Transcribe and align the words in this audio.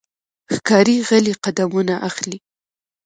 ښکاري 0.53 0.97
غلی 1.07 1.33
قدمونه 1.43 1.93
اخلي. 2.09 2.37